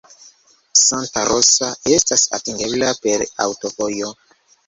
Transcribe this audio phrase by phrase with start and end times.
[0.83, 1.67] Santa Rosa
[1.97, 4.13] estas atingebla per aŭtovojo.